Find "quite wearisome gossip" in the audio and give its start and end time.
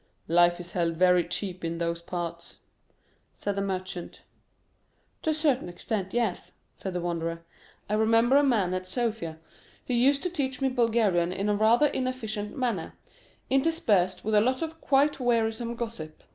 14.81-16.23